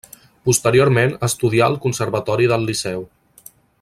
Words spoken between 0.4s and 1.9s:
Posteriorment estudià al